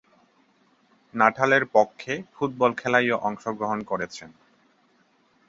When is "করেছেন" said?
3.83-4.29